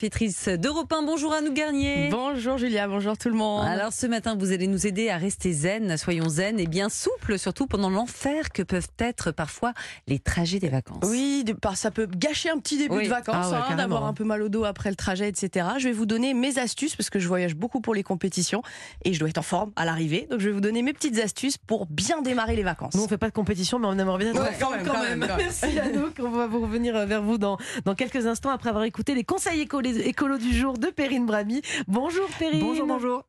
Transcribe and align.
Pétrice 0.00 0.48
d'Europe 0.48 0.90
1. 0.90 1.02
Bonjour 1.02 1.30
à 1.34 1.42
nous 1.42 1.52
Garnier. 1.52 2.08
Bonjour 2.10 2.56
Julia, 2.56 2.88
bonjour 2.88 3.18
tout 3.18 3.28
le 3.28 3.34
monde. 3.34 3.66
Alors 3.66 3.92
ce 3.92 4.06
matin, 4.06 4.34
vous 4.34 4.50
allez 4.50 4.66
nous 4.66 4.86
aider 4.86 5.10
à 5.10 5.18
rester 5.18 5.52
zen, 5.52 5.98
soyons 5.98 6.30
zen 6.30 6.58
et 6.58 6.66
bien 6.66 6.88
souples, 6.88 7.38
surtout 7.38 7.66
pendant 7.66 7.90
l'enfer 7.90 8.48
que 8.50 8.62
peuvent 8.62 8.88
être 8.98 9.30
parfois 9.30 9.74
les 10.06 10.18
trajets 10.18 10.58
des 10.58 10.70
vacances. 10.70 11.04
Oui, 11.06 11.44
ça 11.74 11.90
peut 11.90 12.06
gâcher 12.06 12.48
un 12.48 12.56
petit 12.56 12.78
début 12.78 12.96
Oui. 12.96 13.04
de 13.04 13.10
vacances, 13.10 13.48
Ah 13.48 13.50
ouais, 13.50 13.72
hein, 13.72 13.76
d'avoir 13.76 14.06
un 14.06 14.14
peu 14.14 14.24
mal 14.24 14.40
au 14.40 14.48
dos 14.48 14.64
après 14.64 14.88
le 14.88 14.96
trajet, 14.96 15.28
etc. 15.28 15.66
Je 15.76 15.88
vais 15.88 15.92
vous 15.92 16.06
donner 16.06 16.32
mes 16.32 16.58
astuces 16.58 16.96
parce 16.96 17.10
que 17.10 17.18
je 17.18 17.28
voyage 17.28 17.54
beaucoup 17.54 17.82
pour 17.82 17.92
les 17.92 18.02
compétitions 18.02 18.62
et 19.04 19.12
je 19.12 19.20
dois 19.20 19.28
être 19.28 19.36
en 19.36 19.42
forme 19.42 19.70
à 19.76 19.84
l'arrivée. 19.84 20.26
Donc 20.30 20.40
je 20.40 20.46
vais 20.46 20.54
vous 20.54 20.62
donner 20.62 20.80
mes 20.80 20.94
petites 20.94 21.18
astuces 21.18 21.58
pour 21.58 21.84
bien 21.84 22.22
démarrer 22.22 22.56
les 22.56 22.62
vacances. 22.62 22.94
Nous, 22.94 23.02
on 23.04 23.08
fait 23.08 23.18
pas 23.18 23.28
de 23.28 23.34
compétition, 23.34 23.78
mais 23.78 23.86
on 23.86 23.98
aimerait 23.98 24.16
bien 24.16 24.30
être 24.30 24.40
Ouais, 24.40 24.48
en 24.48 24.52
forme 24.58 24.76
quand 24.82 25.02
même, 25.02 25.20
quand 25.20 25.36
même. 25.36 25.36
Merci 25.44 25.78
Anouk. 25.78 26.14
On 26.20 26.30
va 26.30 26.46
vous 26.46 26.62
revenir 26.62 26.96
euh, 26.96 27.04
vers 27.04 27.22
vous 27.22 27.36
dans, 27.36 27.58
dans 27.84 27.94
quelques 27.94 28.24
instants 28.26 28.48
après 28.50 28.70
avoir 28.70 28.84
écouté 28.84 29.14
les 29.14 29.24
conseils 29.24 29.60
écolo, 29.98 30.38
du 30.38 30.52
jour 30.52 30.78
de 30.78 30.88
Perrine 30.88 31.26
Brami. 31.26 31.62
Bonjour 31.86 32.28
Perrine. 32.38 32.60
Bonjour, 32.60 32.86
bonjour. 32.86 33.24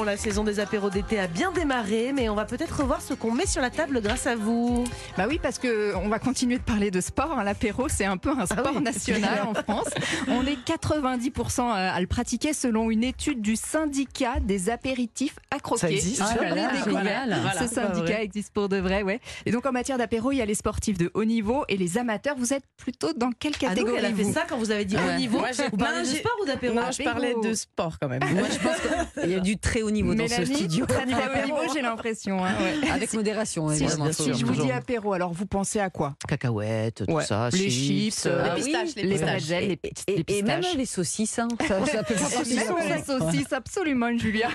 Bon, 0.00 0.06
la 0.06 0.16
saison 0.16 0.44
des 0.44 0.60
apéros 0.60 0.88
d'été 0.88 1.20
a 1.20 1.26
bien 1.26 1.52
démarré, 1.52 2.12
mais 2.14 2.30
on 2.30 2.34
va 2.34 2.46
peut-être 2.46 2.80
revoir 2.80 3.02
ce 3.02 3.12
qu'on 3.12 3.32
met 3.32 3.44
sur 3.44 3.60
la 3.60 3.68
table 3.68 4.00
grâce 4.00 4.26
à 4.26 4.34
vous. 4.34 4.84
Bah 5.18 5.26
oui, 5.28 5.38
parce 5.42 5.58
que 5.58 5.94
on 5.96 6.08
va 6.08 6.18
continuer 6.18 6.56
de 6.56 6.62
parler 6.62 6.90
de 6.90 7.02
sport. 7.02 7.36
hein. 7.38 7.44
L'apéro, 7.44 7.86
c'est 7.90 8.06
un 8.06 8.16
peu 8.16 8.30
un 8.30 8.46
sport 8.46 8.64
Ah 8.68 8.72
oui. 8.76 8.82
national 8.82 9.42
en 9.46 9.52
France. 9.62 9.90
On 10.28 10.46
est 10.46 10.56
90% 10.66 11.60
à 11.68 11.90
à 11.92 12.00
le 12.00 12.06
pratiquer 12.06 12.54
selon 12.54 12.90
une 12.90 13.04
étude 13.04 13.42
du 13.42 13.56
syndicat 13.56 14.36
des 14.40 14.70
apéritifs 14.70 15.36
à 15.50 15.58
croquer. 15.58 15.80
Ça 15.82 15.90
existe 15.90 16.22
Ah 16.24 16.34
là 16.44 16.54
là, 16.54 16.72
Découvert. 16.72 17.02
génial. 17.02 17.38
Voilà. 17.42 17.68
Ce 17.68 17.74
syndicat 17.74 18.22
existe 18.22 18.54
pour 18.54 18.70
de 18.70 18.78
vrai, 18.78 19.02
ouais. 19.02 19.20
Et 19.44 19.50
donc 19.50 19.66
en 19.66 19.72
matière 19.72 19.98
d'apéro, 19.98 20.32
il 20.32 20.36
y 20.38 20.40
a 20.42 20.46
les 20.46 20.54
sportifs 20.54 20.96
de 20.96 21.10
haut 21.12 21.24
niveau 21.26 21.64
et 21.68 21.76
les 21.76 21.98
amateurs. 21.98 22.36
Vous 22.38 22.54
êtes 22.54 22.64
plutôt 22.78 23.12
dans 23.12 23.32
quelle 23.38 23.56
catégorie 23.58 23.96
elle 23.98 24.06
a 24.06 24.14
fait 24.14 24.22
vous 24.22 24.32
ça 24.32 24.44
quand 24.48 24.56
vous 24.56 24.70
avez 24.70 24.86
dit 24.86 24.96
Ouais. 24.96 25.14
au 25.14 25.18
niveau. 25.18 25.40
Moi, 25.40 25.48
vous 25.70 25.76
parlez 25.76 26.00
de 26.00 26.06
sport 26.06 26.36
ou 26.42 26.46
d'apéro 26.46 26.78
je 26.96 27.02
parlais 27.02 27.34
de 27.42 27.52
sport 27.52 27.98
quand 28.00 28.08
même. 28.08 28.22
Moi, 28.32 28.44
je 28.50 28.58
pense 28.58 28.76
qu'il 29.22 29.30
y 29.30 29.34
a 29.34 29.40
du 29.40 29.58
très 29.58 29.82
haut 29.82 29.89
niveau 29.90 30.14
dans 30.14 30.26
ce 30.26 30.32
Mélanie, 30.40 30.54
studio. 30.56 30.86
très 30.86 31.02
haut 31.04 31.06
niveau, 31.46 31.56
j'ai 31.74 31.82
l'impression. 31.82 32.44
hein, 32.44 32.52
ouais. 32.82 32.90
Avec 32.92 33.12
modération, 33.14 33.68
Si, 33.70 33.84
évidemment. 33.84 34.12
si 34.12 34.22
sûr, 34.22 34.34
je 34.34 34.44
vous 34.46 34.62
dis 34.62 34.70
apéro, 34.70 35.12
alors 35.12 35.32
vous 35.32 35.46
pensez 35.46 35.80
à 35.80 35.90
quoi? 35.90 36.14
Cacahuètes, 36.28 37.04
tout 37.06 37.12
Ouais. 37.12 37.24
ça, 37.24 37.48
Les 37.52 37.70
chips, 37.70 38.26
euh, 38.26 38.30
euh, 38.30 38.54
Les 38.54 38.62
pistaches, 38.62 38.94
les 38.96 39.02
les 39.02 39.08
pistaches. 39.10 39.48
les, 39.48 39.64
Et, 39.72 39.76
petites- 39.76 40.08
et- 40.08 40.24
les 40.28 40.38
et 40.38 40.42
même 40.42 40.60
pistaches. 40.60 40.76
les 40.78 40.86
saucisses. 40.86 41.38
hein. 41.38 41.48
Ça, 41.66 41.84
ça 41.86 42.02
peut 42.02 42.14
Même 42.54 42.96
les 42.96 43.02
saucisses, 43.02 43.52
absolument, 43.52 44.16
Julia. 44.16 44.48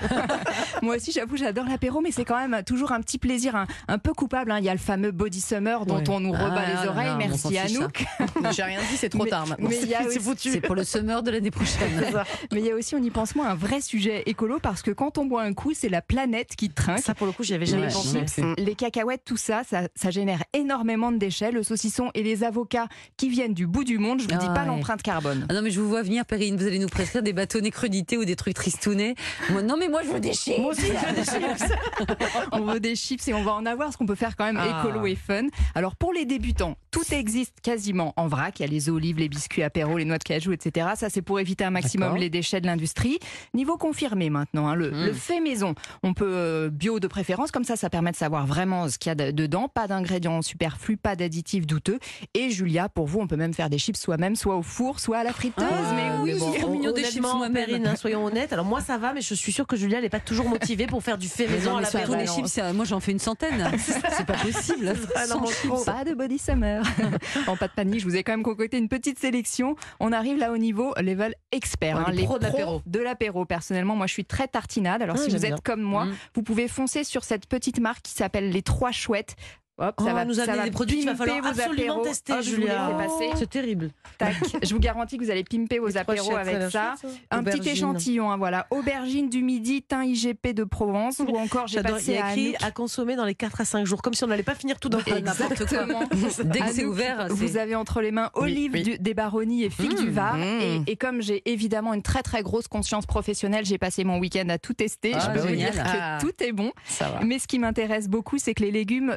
Moi 0.81 0.95
aussi, 0.97 1.11
j'avoue, 1.11 1.37
j'adore 1.37 1.65
l'apéro, 1.65 2.01
mais 2.01 2.11
c'est 2.11 2.25
quand 2.25 2.37
même 2.47 2.63
toujours 2.63 2.91
un 2.91 3.01
petit 3.01 3.17
plaisir 3.17 3.55
un, 3.55 3.67
un 3.87 3.97
peu 3.97 4.13
coupable. 4.13 4.51
hein. 4.51 4.59
Il 4.59 4.65
y 4.65 4.69
a 4.69 4.73
le 4.73 4.79
fameux 4.79 5.11
Body 5.11 5.41
Summer 5.41 5.85
dont 5.85 6.03
on 6.09 6.19
nous 6.19 6.31
rebat 6.31 6.55
Ah, 6.65 6.81
les 6.83 6.87
oreilles. 6.89 7.07
là, 7.07 7.17
on 7.33 7.37
s'en 7.37 7.49
Merci 7.49 7.77
Anouk. 7.77 8.05
J'ai 8.55 8.63
rien 8.63 8.79
dit, 8.89 8.97
c'est 8.97 9.09
trop 9.09 9.25
tard 9.25 9.47
maintenant. 9.47 9.69
C'est 10.37 10.61
pour 10.61 10.75
le 10.75 10.83
summer 10.83 11.23
de 11.23 11.31
l'année 11.31 11.51
prochaine. 11.51 11.89
Mais 12.51 12.59
il 12.59 12.65
y 12.65 12.71
a 12.71 12.75
aussi, 12.75 12.95
on 12.95 13.01
y 13.03 13.09
pense 13.09 13.35
moins, 13.35 13.49
un 13.49 13.55
vrai 13.55 13.81
sujet 13.81 14.23
écolo 14.25 14.59
parce 14.61 14.81
que 14.81 14.91
quand 14.91 15.17
on 15.17 15.24
boit 15.25 15.43
un 15.43 15.53
coup, 15.53 15.73
c'est 15.73 15.89
la 15.89 16.01
planète 16.01 16.55
qui 16.55 16.69
trinque. 16.69 16.99
Ça, 16.99 17.13
pour 17.13 17.27
le 17.27 17.33
coup, 17.33 17.43
j'y 17.43 17.53
avais 17.53 17.65
jamais 17.65 17.87
pensé. 17.87 18.23
Les 18.57 18.75
cacahuètes, 18.75 19.23
tout 19.25 19.37
ça, 19.37 19.63
ça, 19.67 19.83
ça 19.95 20.11
génère 20.11 20.43
énormément 20.53 21.11
de 21.11 21.17
déchets. 21.17 21.51
Le 21.51 21.63
saucisson 21.63 22.11
et 22.13 22.23
les 22.23 22.43
avocats 22.43 22.87
qui 23.17 23.29
viennent 23.29 23.53
du 23.53 23.67
bout 23.67 23.83
du 23.83 23.97
monde, 23.97 24.19
je 24.19 24.27
vous 24.27 24.39
dis 24.39 24.45
Ah 24.49 24.53
pas 24.53 24.61
ouais. 24.61 24.67
l'empreinte 24.67 25.01
carbone. 25.01 25.45
Ah 25.49 25.53
non, 25.53 25.61
mais 25.61 25.71
je 25.71 25.79
vous 25.81 25.89
vois 25.89 26.01
venir, 26.03 26.25
Perrine. 26.25 26.55
Vous 26.57 26.65
allez 26.67 26.79
nous 26.79 26.87
prescrire 26.87 27.23
des 27.23 27.33
bâtonnets 27.33 27.71
crudités 27.71 28.17
ou 28.17 28.25
des 28.25 28.35
trucs 28.35 28.55
tristounets. 28.55 29.15
Moi, 29.49 29.61
non, 29.61 29.75
mais 29.77 29.87
moi, 29.89 30.01
je 30.03 30.09
veux 30.09 30.19
des 30.19 30.33
chips. 30.33 30.57
Moi 30.59 30.71
aussi, 30.71 30.83
je 30.87 31.07
veux 31.07 31.13
des 31.15 31.23
chips. 31.25 31.71
on 32.51 32.61
veut 32.61 32.79
des 32.79 32.95
chips 32.95 33.27
et 33.27 33.33
on 33.33 33.43
va 33.43 33.53
en 33.53 33.65
avoir, 33.65 33.91
ce 33.91 33.97
qu'on 33.97 34.05
peut 34.05 34.15
faire 34.15 34.35
quand 34.35 34.45
même 34.45 34.57
Ah. 34.59 34.83
écolo 34.83 35.05
et 35.05 35.15
fun. 35.15 35.43
Alors 35.73 35.95
pour 35.95 36.13
les 36.13 36.25
débutants, 36.25 36.75
tout 36.95 37.13
existe 37.13 37.59
quasiment 37.61 38.13
en 38.15 38.27
vrac. 38.27 38.59
Il 38.59 38.63
y 38.63 38.65
a 38.65 38.69
les 38.69 38.89
olives, 38.89 39.17
les 39.17 39.27
biscuits 39.29 39.63
apéro, 39.63 39.97
les 39.97 40.05
noix 40.05 40.17
de 40.17 40.23
cajou, 40.23 40.53
etc. 40.53 40.87
Ça, 40.95 41.09
c'est 41.09 41.21
pour 41.21 41.39
éviter 41.39 41.63
un 41.65 41.69
maximum 41.69 42.15
les 42.15 42.29
déchets 42.29 42.61
de 42.61 42.67
l'industrie. 42.67 43.19
Niveau 43.53 43.77
confirmé 43.77 44.29
maintenant, 44.29 44.67
hein, 44.69 44.75
le, 44.75 44.89
le 44.89 45.11
fait 45.13 45.41
maison, 45.41 45.75
on 46.03 46.13
peut 46.13 46.25
euh, 46.33 46.69
bio 46.69 46.99
de 46.99 47.07
préférence, 47.07 47.51
comme 47.51 47.63
ça, 47.65 47.75
ça 47.75 47.89
permet 47.89 48.11
de 48.11 48.15
savoir 48.15 48.45
vraiment 48.47 48.87
ce 48.89 48.97
qu'il 48.97 49.09
y 49.09 49.11
a 49.11 49.15
de- 49.15 49.31
dedans. 49.31 49.67
Pas 49.67 49.87
d'ingrédients 49.87 50.41
superflus, 50.41 50.95
pas 50.97 51.15
d'additifs 51.17 51.67
douteux. 51.67 51.99
Et 52.33 52.49
Julia, 52.49 52.87
pour 52.87 53.07
vous, 53.07 53.19
on 53.19 53.27
peut 53.27 53.35
même 53.35 53.53
faire 53.53 53.69
des 53.69 53.77
chips 53.77 53.99
soi-même, 53.99 54.35
soit 54.37 54.55
au 54.55 54.61
four, 54.61 54.99
soit 55.01 55.17
à 55.17 55.23
la 55.23 55.33
friteuse. 55.33 55.65
Ah, 55.69 55.93
mais 55.95 56.23
oui, 56.23 56.33
mais 56.33 56.39
bon, 56.61 56.71
mignon 56.71 56.91
des 56.93 57.03
chips. 57.03 57.21
Perrine, 57.53 57.87
hein, 57.87 57.95
soyons 57.95 58.23
honnêtes. 58.25 58.53
Alors 58.53 58.65
moi, 58.65 58.79
ça 58.81 58.97
va, 58.97 59.13
mais 59.13 59.21
je 59.21 59.33
suis 59.33 59.51
sûre 59.51 59.67
que 59.67 59.75
Julia, 59.75 59.97
elle 59.97 60.03
n'est 60.03 60.09
pas 60.09 60.19
toujours 60.19 60.47
motivée 60.47 60.87
pour 60.87 61.03
faire 61.03 61.17
du 61.17 61.27
fait 61.27 61.47
Mais 61.47 61.55
maison 61.55 61.71
non, 61.71 61.77
à 61.77 62.25
chips, 62.25 62.47
c'est- 62.47 62.73
moi 62.73 62.85
j'en 62.85 62.99
fais 62.99 63.11
une 63.11 63.19
centaine. 63.19 63.69
C'est 63.77 64.25
pas 64.25 64.33
possible. 64.37 64.93
Non. 65.29 65.43
Pas 65.85 66.03
de 66.05 66.13
body 66.13 66.37
summer. 66.37 66.84
en 67.47 67.55
pas 67.57 67.67
de 67.67 67.73
panique, 67.73 67.99
je 68.01 68.05
vous 68.05 68.15
ai 68.15 68.23
quand 68.23 68.33
même 68.33 68.43
concocté 68.43 68.77
une 68.77 68.89
petite 68.89 69.19
sélection. 69.19 69.75
On 69.99 70.11
arrive 70.11 70.37
là 70.37 70.51
au 70.51 70.57
niveau 70.57 70.93
level 70.97 71.33
expert. 71.51 71.97
Ouais, 71.97 72.03
hein, 72.07 72.11
les 72.11 72.23
pros 72.23 72.39
de 72.39 72.43
l'apéro. 72.43 72.81
de 72.85 72.99
l'apéro. 72.99 73.45
Personnellement, 73.45 73.95
moi 73.95 74.07
je 74.07 74.13
suis 74.13 74.25
très 74.25 74.47
tartinade. 74.47 75.01
Alors 75.01 75.15
Ah, 75.19 75.23
si 75.23 75.29
vous 75.29 75.37
êtes 75.45 75.53
bien. 75.53 75.57
comme 75.63 75.81
moi, 75.81 76.05
Mm. 76.05 76.13
vous 76.35 76.43
pouvez 76.43 76.67
foncer 76.67 77.03
sur 77.03 77.23
cette 77.23 77.47
petite 77.47 77.79
marque 77.79 78.01
qui 78.03 78.11
s'appelle 78.13 78.49
les 78.51 78.61
Trois 78.61 78.91
Chouettes. 78.91 79.35
Hop, 79.77 79.95
Oh, 79.99 80.05
ça 80.05 80.13
va 80.13 80.23
nous 80.23 80.35
ça 80.35 80.45
va 80.45 80.63
des 80.63 80.71
produits 80.71 80.97
qu'il 80.99 81.05
va 81.05 81.13
pimper 81.15 81.31
falloir 81.33 81.53
vos 81.53 81.59
absolument 81.59 81.93
apéros. 81.95 82.03
tester, 82.05 82.33
Hop, 82.33 82.39
je 82.43 82.49
vous 82.51 82.55
les 82.55 82.61
Julia. 82.67 82.91
passer. 82.97 83.29
C'est 83.35 83.49
terrible. 83.49 83.89
Tac. 84.17 84.35
Je 84.63 84.73
vous 84.73 84.79
garantis 84.79 85.17
que 85.17 85.23
vous 85.25 85.29
allez 85.31 85.43
pimper 85.43 85.79
vos 85.79 85.97
apéros 85.97 86.35
avec 86.35 86.71
ça. 86.71 86.95
Un 87.29 87.43
petit 87.43 87.67
échantillon, 87.69 88.31
hein, 88.31 88.37
voilà. 88.37 88.67
Aubergine 88.71 89.29
du 89.29 89.43
midi, 89.43 89.81
thym 89.81 90.03
IGP 90.03 90.53
de 90.53 90.63
Provence, 90.63 91.19
ou 91.19 91.35
encore 91.35 91.67
j'ai 91.67 91.81
passé 91.83 92.17
a 92.17 92.27
à 92.27 92.29
écrit 92.31 92.55
à 92.63 92.71
consommer 92.71 93.15
dans 93.17 93.25
les 93.25 93.35
4 93.35 93.59
à 93.61 93.65
5 93.65 93.85
jours, 93.85 94.01
comme 94.01 94.13
si 94.13 94.23
on 94.23 94.27
n'allait 94.27 94.43
pas 94.43 94.55
finir 94.55 94.79
tout 94.79 94.87
d'un 94.87 95.01
coup. 95.01 95.09
Exactement. 95.13 96.03
Dès 96.45 96.59
que 96.59 96.71
c'est 96.71 96.85
ouvert, 96.85 97.27
vous 97.29 97.57
avez 97.57 97.75
entre 97.75 97.99
les 98.01 98.11
mains 98.11 98.29
Olive 98.35 98.71
oui. 98.73 98.83
du- 98.83 98.97
des 98.97 99.13
Baronnies 99.13 99.63
et 99.63 99.69
Figue 99.69 99.91
Mmh, 99.93 100.03
du 100.05 100.09
Var. 100.11 100.35
mmh. 100.37 100.43
Et, 100.61 100.81
et 100.87 100.95
comme 100.95 101.21
j'ai 101.21 101.41
évidemment 101.51 101.93
une 101.93 102.01
très 102.01 102.21
très 102.23 102.41
grosse 102.43 102.67
conscience 102.69 103.05
professionnelle, 103.05 103.65
j'ai 103.65 103.77
passé 103.77 104.03
mon 104.05 104.19
week-end 104.19 104.47
à 104.49 104.57
tout 104.57 104.73
tester. 104.73 105.11
Ah, 105.15 105.19
Je 105.19 105.39
peux 105.41 105.47
vous 105.47 105.55
dire 105.55 105.71
que 105.71 105.77
Ah. 105.83 106.17
tout 106.21 106.31
est 106.41 106.53
bon. 106.53 106.71
Ça 106.85 107.09
va. 107.09 107.19
Mais 107.25 107.39
ce 107.39 107.47
qui 107.47 107.59
m'intéresse 107.59 108.07
beaucoup, 108.07 108.37
c'est 108.37 108.53
que 108.53 108.63
les 108.63 108.71
légumes 108.71 109.15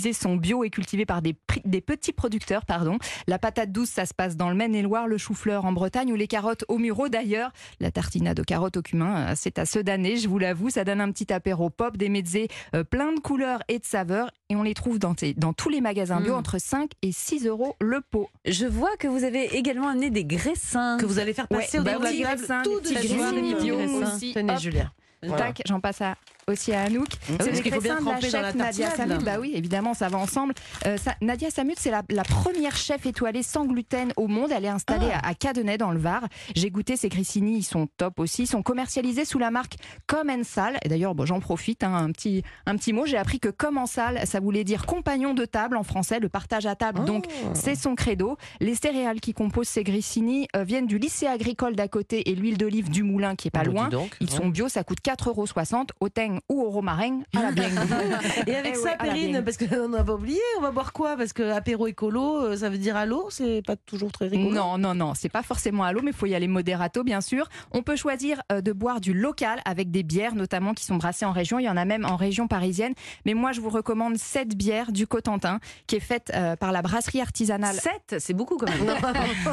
utilisés 0.00 0.12
sont 0.12 0.36
bio 0.36 0.64
et 0.64 0.70
cultivés 0.70 1.06
par 1.06 1.22
des, 1.22 1.34
petits 1.80 2.12
producteurs. 2.12 2.64
Pardon. 2.64 2.98
La 3.26 3.38
patate 3.38 3.72
douce, 3.72 3.90
ça 3.90 4.06
se 4.06 4.14
passe 4.14 4.36
dans 4.36 4.48
le 4.48 4.54
Maine-et-Loire, 4.54 5.06
le 5.06 5.18
chou-fleur 5.18 5.64
en 5.64 5.72
Bretagne 5.72 6.12
ou 6.12 6.16
les 6.16 6.26
carottes 6.26 6.64
au 6.68 6.78
Muro 6.78 7.08
d'ailleurs. 7.08 7.52
La 7.80 7.90
tartinade 7.90 8.40
aux 8.40 8.44
carottes 8.44 8.76
au 8.76 8.82
cumin, 8.82 9.30
euh, 9.30 9.32
c'est 9.36 9.58
à 9.58 9.66
ceux 9.66 9.82
d'année, 9.82 10.16
je 10.16 10.28
vous 10.28 10.38
l'avoue. 10.38 10.70
Ça 10.70 10.84
donne 10.84 11.00
un 11.00 11.10
petit 11.12 11.32
apéro 11.32 11.70
pop, 11.70 11.96
des 11.96 12.08
mezzés 12.08 12.48
euh, 12.74 12.84
plein 12.84 13.12
de 13.12 13.20
couleurs 13.20 13.62
et 13.68 13.78
de 13.78 13.84
saveurs. 13.84 14.30
Et 14.48 14.56
on 14.56 14.62
les 14.62 14.74
trouve 14.74 14.98
dans, 14.98 15.14
dans 15.36 15.52
tous 15.52 15.68
les 15.68 15.80
magasins 15.80 16.20
bio 16.20 16.34
Mm. 16.34 16.38
entre 16.38 16.58
5 16.58 16.90
et 17.02 17.12
6 17.12 17.46
euros 17.46 17.76
le 17.80 18.00
pot. 18.00 18.28
Je 18.44 18.66
vois 18.66 18.96
que 18.98 19.08
vous 19.08 19.24
avez 19.24 19.56
également 19.56 19.88
amené 19.88 20.10
des 20.10 20.24
graissins. 20.24 20.96
Que 20.98 21.06
vous 21.06 21.18
allez 21.18 21.34
faire 21.34 21.48
passer 21.48 21.78
Ouais, 21.78 21.80
au 21.80 21.84
bah 21.84 21.98
de 21.98 22.04
la 22.04 22.10
table 22.10 22.22
graissins, 22.22 22.62
tout 22.62 22.80
des 22.80 22.94
de 22.94 23.62
bio 23.62 23.76
aussi. 24.02 24.32
Tenez, 24.34 24.52
Hop. 24.52 24.60
Julia. 24.60 24.92
Voilà. 25.22 25.46
Tac, 25.46 25.62
j'en 25.66 25.80
passe 25.80 26.00
à, 26.00 26.16
aussi 26.48 26.72
à 26.72 26.82
Anouk. 26.82 27.08
Ah 27.12 27.32
oui, 27.44 27.50
c'est 27.54 27.62
qu'il 27.62 27.72
faut 27.72 27.80
bien 27.80 28.00
de 28.00 28.04
la 28.06 28.20
chef 28.20 28.54
Nadia 28.54 28.88
là. 29.06 29.18
Bah 29.18 29.36
oui, 29.40 29.52
évidemment, 29.54 29.94
ça 29.94 30.08
va 30.08 30.18
ensemble. 30.18 30.54
Euh, 30.86 30.96
ça- 30.96 31.14
Nadia 31.20 31.50
Samut, 31.50 31.76
c'est 31.78 31.90
la, 31.90 32.02
la 32.10 32.22
première 32.22 32.76
chef 32.76 33.06
étoilée 33.06 33.42
sans 33.42 33.64
gluten 33.66 34.12
au 34.16 34.26
monde. 34.26 34.50
Elle 34.54 34.64
est 34.64 34.68
installée 34.68 35.08
Ah. 35.12 35.20
à, 35.26 35.28
à 35.30 35.34
Cadenet 35.34 35.78
dans 35.78 35.90
le 35.90 35.98
Var. 35.98 36.22
J'ai 36.54 36.70
goûté 36.70 36.96
ces 36.96 37.08
grissini, 37.08 37.58
ils 37.58 37.62
sont 37.62 37.86
top 37.96 38.18
aussi. 38.20 38.42
Ils 38.42 38.46
sont 38.46 38.62
commercialisés 38.62 39.24
sous 39.24 39.38
la 39.38 39.50
marque 39.50 39.76
Commensal. 40.06 40.78
Et 40.82 40.88
d'ailleurs, 40.88 41.14
bon, 41.14 41.24
j'en 41.26 41.40
profite, 41.40 41.82
hein, 41.84 41.94
un, 41.94 42.10
petit, 42.12 42.42
un 42.66 42.76
petit 42.76 42.92
mot. 42.92 43.06
J'ai 43.06 43.16
appris 43.16 43.38
que 43.40 43.48
Commensal, 43.48 44.26
ça 44.26 44.40
voulait 44.40 44.64
dire 44.64 44.86
compagnon 44.86 45.34
de 45.34 45.44
table 45.44 45.76
en 45.76 45.82
français, 45.82 46.18
le 46.20 46.28
partage 46.28 46.66
à 46.66 46.74
table. 46.74 47.04
Donc, 47.04 47.26
Oh. 47.44 47.50
c'est 47.54 47.74
son 47.74 47.94
credo. 47.94 48.36
Les 48.60 48.74
céréales 48.74 49.20
qui 49.20 49.32
composent 49.34 49.68
ces 49.68 49.84
grissini 49.84 50.48
euh, 50.56 50.64
viennent 50.64 50.86
du 50.86 50.98
lycée 50.98 51.26
agricole 51.26 51.76
d'à 51.76 51.86
côté 51.88 52.28
et 52.30 52.34
l'huile 52.34 52.58
d'olive 52.58 52.90
du 52.90 53.02
moulin 53.02 53.36
qui 53.36 53.48
est 53.48 53.50
pas 53.50 53.60
Bah, 53.60 53.70
loin. 53.70 53.88
donc. 53.88 54.16
Ils 54.20 54.30
sont 54.30 54.48
bio, 54.48 54.68
ça 54.68 54.82
coûte 54.84 54.98
4,60 55.02 55.26
euros 55.28 55.86
au 56.00 56.08
ou 56.48 56.62
au 56.62 56.70
romarin 56.70 57.20
à 57.36 57.42
la 57.42 57.52
blague. 57.52 57.72
Et 58.46 58.54
avec 58.54 58.72
Eh 58.74 58.78
ça, 58.78 58.90
ouais, 58.90 58.96
Perrine, 58.98 59.42
parce 59.44 59.56
qu'on 59.56 59.88
n'a 59.88 60.04
pas 60.04 60.14
oublié, 60.14 60.40
on 60.58 60.62
va 60.62 60.70
boire 60.70 60.92
quoi? 60.92 61.16
Parce 61.16 61.32
que 61.32 61.42
apéro 61.50 61.86
écolo, 61.86 62.42
euh, 62.42 62.56
ça 62.56 62.68
veut 62.68 62.78
dire 62.78 62.96
à 62.96 63.06
l'eau, 63.06 63.28
c'est 63.30 63.62
pas 63.66 63.76
toujours 63.76 64.12
très 64.12 64.28
rigolo? 64.28 64.54
Non, 64.54 64.78
non, 64.78 64.94
non, 64.94 65.14
c'est 65.14 65.28
pas 65.28 65.42
forcément 65.42 65.84
à 65.84 65.92
l'eau, 65.92 66.00
mais 66.02 66.10
il 66.10 66.16
faut 66.16 66.26
y 66.26 66.34
aller 66.34 66.48
modérato, 66.48 67.04
bien 67.04 67.20
sûr. 67.20 67.48
On 67.72 67.82
peut 67.82 67.96
choisir 67.96 68.42
euh, 68.52 68.60
de 68.60 68.72
boire 68.72 69.00
du 69.00 69.12
local 69.14 69.60
avec 69.64 69.90
des 69.90 70.02
bières, 70.02 70.34
notamment 70.34 70.74
qui 70.74 70.84
sont 70.84 70.96
brassées 70.96 71.24
en 71.24 71.32
région. 71.32 71.58
Il 71.58 71.64
y 71.64 71.68
en 71.68 71.76
a 71.76 71.84
même 71.84 72.04
en 72.04 72.16
région 72.16 72.48
parisienne. 72.48 72.94
Mais 73.24 73.34
moi, 73.34 73.52
je 73.52 73.60
vous 73.60 73.70
recommande 73.70 74.16
cette 74.16 74.56
bière 74.56 74.92
du 74.92 75.06
Cotentin, 75.06 75.60
qui 75.86 75.96
est 75.96 76.00
faite 76.00 76.30
euh, 76.34 76.56
par 76.56 76.72
la 76.72 76.82
brasserie 76.82 77.20
artisanale. 77.20 77.76
7, 77.76 78.16
c'est 78.18 78.34
beaucoup 78.34 78.56
quand 78.56 78.68
même. 78.68 78.90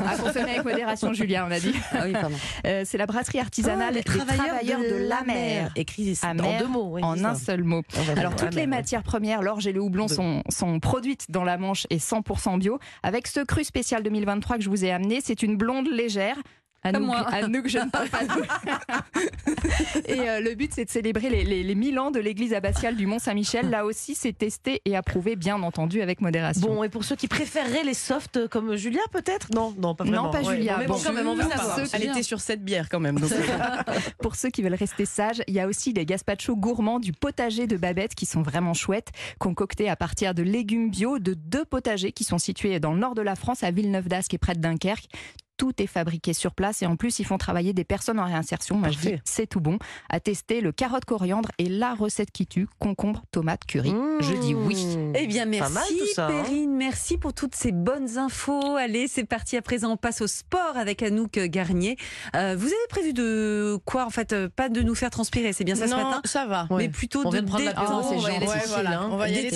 À 0.07 0.17
consommer 0.17 0.51
avec 0.51 0.65
modération, 0.65 1.13
Julien, 1.13 1.45
on 1.47 1.51
a 1.51 1.59
dit. 1.59 1.73
Ah 1.91 2.03
oui, 2.05 2.13
pardon. 2.13 2.35
Euh, 2.65 2.83
c'est 2.85 2.97
la 2.97 3.05
brasserie 3.05 3.39
artisanale 3.39 3.89
Ah, 3.89 3.93
des 3.93 4.03
travailleurs, 4.03 4.79
de, 4.79 5.07
la 5.07 5.23
mer. 5.23 5.71
Écrit 5.75 6.17
en 6.23 6.29
Amer, 6.29 6.66
deux 6.67 6.73
mots. 6.73 6.89
oui, 6.93 7.03
En 7.03 7.23
un 7.23 7.33
ça. 7.33 7.45
seul 7.45 7.63
mot. 7.63 7.81
On 7.97 8.01
va 8.03 8.19
Alors 8.19 8.31
toutes 8.35 8.41
les 8.53 8.61
amer, 8.61 8.61
ouais. 8.61 8.67
matières 8.67 9.03
premières, 9.03 9.41
l'orge 9.41 9.67
et 9.67 9.71
le 9.73 9.81
houblon 9.81 10.07
sont, 10.07 10.43
sont 10.49 10.79
produites 10.79 11.29
dans 11.31 11.43
la 11.43 11.57
Manche 11.57 11.87
et 11.89 11.97
100% 11.97 12.59
bio. 12.59 12.79
Avec 13.03 13.27
ce 13.27 13.39
cru 13.41 13.63
spécial 13.63 14.03
2023 14.03 14.57
que 14.57 14.63
je 14.63 14.69
vous 14.69 14.85
ai 14.85 14.91
amené, 14.91 15.19
c'est 15.23 15.41
une 15.43 15.55
blonde 15.57 15.87
légère. 15.87 16.37
À 16.83 16.91
Comme 16.91 17.01
nous, 17.01 17.07
moi. 17.07 17.27
à 17.27 17.47
nous 17.47 17.61
que 17.63 17.69
je 17.69 17.79
ne 17.79 17.89
parle 17.89 18.07
pas. 18.09 18.19
et 20.07 20.19
euh, 20.29 20.39
le 20.41 20.55
but, 20.55 20.71
c'est 20.73 20.85
de 20.85 20.89
célébrer 20.89 21.29
les, 21.29 21.43
les, 21.43 21.63
les 21.63 21.75
1000 21.75 21.99
ans 21.99 22.11
de 22.11 22.19
l'église 22.19 22.53
abbatiale 22.53 22.95
du 22.95 23.05
Mont-Saint-Michel. 23.07 23.69
Là 23.69 23.83
aussi, 23.85 24.15
c'est 24.15 24.31
testé 24.33 24.81
et 24.85 24.95
approuvé, 24.95 25.35
bien 25.35 25.61
entendu, 25.63 26.01
avec 26.01 26.21
modération. 26.21 26.67
Bon, 26.67 26.83
et 26.83 26.89
pour 26.89 27.03
ceux 27.03 27.15
qui 27.15 27.27
préféreraient 27.27 27.83
les 27.83 27.93
softs 27.93 28.37
euh, 28.37 28.47
comme 28.47 28.75
Julia, 28.75 29.01
peut-être? 29.11 29.47
Non, 29.53 29.73
non, 29.77 29.95
pas 29.95 30.03
vraiment. 30.03 30.25
Non, 30.25 30.29
pas 30.31 30.41
Ouais, 30.43 30.55
Julia. 30.57 30.73
bon, 30.75 30.79
mais 30.81 30.87
bon, 30.87 30.93
Bon, 30.93 31.01
quand 31.03 31.13
même, 31.13 31.27
on 31.27 31.35
veut 31.35 31.43
savoir. 31.43 31.79
Elle 31.93 32.03
était 32.05 32.23
sur 32.23 32.39
cette 32.39 32.63
bière 32.63 32.89
quand 32.89 32.99
même. 32.99 33.19
donc- 33.19 33.31
Pour 34.21 34.35
ceux 34.35 34.49
qui 34.49 34.61
veulent 34.61 34.73
rester 34.75 35.05
sages, 35.05 35.41
il 35.47 35.53
y 35.55 35.59
a 35.59 35.67
aussi 35.67 35.93
les 35.93 36.05
gazpachos 36.05 36.55
gourmands 36.55 36.99
du 36.99 37.11
potager 37.11 37.67
de 37.67 37.75
Babette 37.77 38.15
qui 38.15 38.25
sont 38.25 38.41
vraiment 38.43 38.73
chouettes, 38.73 39.09
concoctés 39.39 39.89
à 39.89 39.95
partir 39.95 40.33
de 40.33 40.43
légumes 40.43 40.89
bio 40.91 41.19
de 41.19 41.33
deux 41.33 41.65
potagers 41.65 42.11
qui 42.11 42.23
sont 42.23 42.37
situés 42.37 42.79
dans 42.79 42.93
le 42.93 42.99
nord 42.99 43.15
de 43.15 43.21
la 43.21 43.35
France, 43.35 43.63
à 43.63 43.71
Villeneuve-d'Ascq 43.71 44.33
et 44.33 44.37
près 44.37 44.53
de 44.53 44.59
Dunkerque. 44.59 45.07
Tout 45.57 45.73
est 45.81 45.87
fabriqué 45.87 46.33
sur 46.33 46.53
place 46.53 46.81
et 46.81 46.85
en 46.85 46.95
plus 46.95 47.19
ils 47.19 47.25
font 47.25 47.37
travailler 47.37 47.73
des 47.73 47.83
personnes 47.83 48.19
en 48.19 48.25
réinsertion. 48.25 48.77
Moi 48.77 48.89
je 48.91 48.99
dis 48.99 49.15
c'est 49.25 49.47
tout 49.47 49.59
bon. 49.59 49.79
À 50.09 50.19
tester 50.19 50.61
le 50.61 50.71
carotte 50.71 51.05
coriandre 51.05 51.49
et 51.57 51.67
la 51.67 51.95
recette 51.95 52.31
qui 52.31 52.45
tue 52.45 52.67
concombre 52.79 53.23
tomate 53.31 53.65
curry. 53.65 53.93
Je 54.19 54.33
dis 54.35 54.53
oui. 54.53 54.75
Mmh. 54.85 55.13
Eh 55.15 55.27
bien, 55.27 55.45
merci 55.45 55.73
mal, 55.73 55.83
hein. 56.17 56.27
Perrine, 56.27 56.75
merci 56.75 57.17
pour 57.17 57.33
toutes 57.33 57.55
ces 57.55 57.71
bonnes 57.71 58.17
infos. 58.17 58.75
Allez, 58.75 59.07
c'est 59.07 59.23
parti. 59.23 59.57
À 59.57 59.61
présent, 59.61 59.91
on 59.91 59.97
passe 59.97 60.21
au 60.21 60.27
sport 60.27 60.75
avec 60.77 61.01
Anouk 61.01 61.39
Garnier. 61.39 61.97
Euh, 62.35 62.55
vous 62.57 62.67
avez 62.67 62.75
prévu 62.89 63.13
de 63.13 63.79
quoi, 63.85 64.05
en 64.05 64.09
fait 64.09 64.33
euh, 64.33 64.49
Pas 64.55 64.69
de 64.69 64.81
nous 64.81 64.95
faire 64.95 65.09
transpirer, 65.09 65.53
c'est 65.53 65.63
bien 65.63 65.75
ça 65.75 65.87
ce 65.87 65.91
non, 65.91 66.03
matin 66.03 66.21
ça 66.25 66.45
va. 66.45 66.67
Mais 66.71 66.89
plutôt 66.89 67.21
On 67.25 67.29
de 67.31 67.41
prendre 67.41 67.63
détendre, 67.65 68.05
c'est 68.07 68.15
on 68.15 68.19
va 68.19 68.29
y 68.29 68.33
gentil. 68.33 68.35
aller 68.37 68.47
Ouais, 68.47 68.59
chill, 68.59 68.69
voilà. 68.69 68.99
hein. 69.01 69.09
On 69.11 69.17
va 69.17 69.29
y 69.29 69.37
aller 69.39 69.49
c'est 69.49 69.55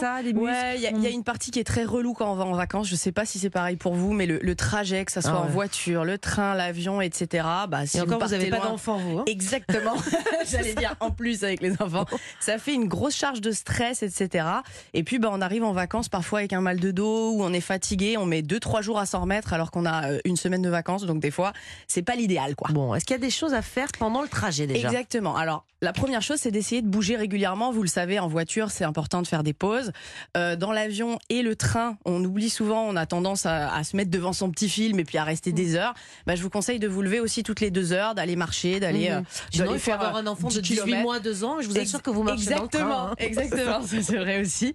ça, 0.00 0.22
les 0.22 0.32
muscles 0.32 0.44
Ouais, 0.46 0.76
il 0.76 0.80
y, 0.82 0.86
a- 0.86 0.90
il 0.90 1.00
y 1.02 1.06
a 1.06 1.10
une 1.10 1.24
partie 1.24 1.50
qui 1.50 1.58
est 1.58 1.64
très 1.64 1.84
relou 1.84 2.14
quand 2.14 2.30
on 2.32 2.36
va 2.36 2.44
en 2.44 2.54
vacances. 2.54 2.88
Je 2.88 2.96
sais 2.96 3.12
pas 3.12 3.24
si 3.26 3.38
c'est 3.38 3.50
pareil 3.50 3.76
pour 3.76 3.94
vous, 3.94 4.12
mais 4.12 4.26
le, 4.26 4.38
le 4.40 4.54
trajet, 4.54 5.04
que 5.04 5.12
ça 5.12 5.20
soit 5.20 5.33
En 5.38 5.44
ouais. 5.46 5.50
voiture, 5.50 6.04
le 6.04 6.18
train, 6.18 6.54
l'avion, 6.54 7.00
etc. 7.00 7.46
Bah, 7.68 7.86
si 7.86 7.98
Et 7.98 8.00
encore, 8.00 8.20
vous 8.22 8.28
n'avez 8.28 8.50
pas 8.50 8.58
loin- 8.58 8.70
d'enfant, 8.70 8.98
vous 8.98 9.18
hein 9.18 9.24
Exactement. 9.26 9.94
J'allais 10.50 10.74
dire 10.74 10.94
en 11.00 11.10
plus 11.10 11.44
avec 11.44 11.60
les 11.62 11.72
enfants. 11.80 12.06
Ça 12.40 12.58
fait 12.58 12.74
une 12.74 12.86
grosse 12.86 13.14
charge 13.16 13.40
de 13.40 13.50
stress, 13.52 14.02
etc. 14.02 14.46
Et 14.92 15.02
puis, 15.04 15.18
bah, 15.18 15.28
on 15.32 15.40
arrive 15.40 15.64
en 15.64 15.72
vacances 15.72 16.08
parfois 16.08 16.40
avec 16.40 16.52
un 16.52 16.60
mal 16.60 16.80
de 16.80 16.90
dos 16.90 17.32
ou 17.32 17.42
on 17.42 17.52
est 17.52 17.60
fatigué. 17.60 18.16
On 18.16 18.26
met 18.26 18.42
deux, 18.42 18.60
trois 18.60 18.80
jours 18.82 18.98
à 18.98 19.06
s'en 19.06 19.22
remettre 19.22 19.52
alors 19.52 19.70
qu'on 19.70 19.86
a 19.86 20.10
euh, 20.10 20.18
une 20.24 20.36
semaine 20.36 20.62
de 20.62 20.70
vacances. 20.70 21.04
Donc, 21.04 21.20
des 21.20 21.30
fois, 21.30 21.52
c'est 21.88 22.02
pas 22.02 22.14
l'idéal, 22.14 22.54
quoi. 22.56 22.68
Bon, 22.72 22.94
est-ce 22.94 23.04
qu'il 23.04 23.14
y 23.14 23.18
a 23.18 23.20
des 23.20 23.30
choses 23.30 23.54
à 23.54 23.62
faire 23.62 23.88
pendant 23.98 24.22
le 24.22 24.28
trajet 24.28 24.66
déjà? 24.66 24.88
Exactement. 24.88 25.36
Alors, 25.36 25.64
la 25.82 25.92
première 25.92 26.22
chose, 26.22 26.38
c'est 26.38 26.50
d'essayer 26.50 26.80
de 26.80 26.88
bouger 26.88 27.16
régulièrement. 27.16 27.70
Vous 27.70 27.82
le 27.82 27.88
savez, 27.88 28.18
en 28.18 28.28
voiture, 28.28 28.70
c'est 28.70 28.84
important 28.84 29.20
de 29.20 29.26
faire 29.26 29.42
des 29.42 29.52
pauses. 29.52 29.92
Euh, 30.36 30.56
dans 30.56 30.72
l'avion 30.72 31.18
et 31.28 31.42
le 31.42 31.56
train, 31.56 31.98
on 32.06 32.24
oublie 32.24 32.48
souvent, 32.48 32.82
on 32.88 32.96
a 32.96 33.04
tendance 33.04 33.44
à, 33.44 33.74
à 33.74 33.84
se 33.84 33.94
mettre 33.96 34.10
devant 34.10 34.32
son 34.32 34.50
petit 34.50 34.68
film 34.70 34.98
et 34.98 35.04
puis 35.04 35.18
à 35.18 35.23
rester 35.24 35.52
des 35.52 35.74
heures. 35.76 35.94
Bah, 36.26 36.34
je 36.36 36.42
vous 36.42 36.50
conseille 36.50 36.78
de 36.78 36.88
vous 36.88 37.02
lever 37.02 37.20
aussi 37.20 37.42
toutes 37.42 37.60
les 37.60 37.70
deux 37.70 37.92
heures, 37.92 38.14
d'aller 38.14 38.36
marcher, 38.36 38.80
d'aller 38.80 39.10
Sinon, 39.50 39.66
d'aller 39.66 39.76
il 39.76 39.78
faut 39.80 39.84
faire 39.90 39.94
avoir 40.00 40.16
euh, 40.16 40.20
un 40.20 40.26
enfant 40.26 40.48
10 40.48 40.56
de 40.56 40.60
18 40.60 40.74
kilomètres. 40.74 41.02
mois, 41.02 41.20
2 41.20 41.44
ans, 41.44 41.56
je 41.60 41.68
vous 41.68 41.78
assure 41.78 42.02
que 42.02 42.10
vous 42.10 42.22
marchez 42.22 42.44
dans 42.46 42.50
le 42.50 42.64
Exactement, 42.64 42.88
train, 42.94 43.10
hein. 43.10 43.14
exactement, 43.18 43.82
ça, 43.86 44.02
c'est 44.02 44.16
vrai 44.16 44.40
aussi. 44.40 44.74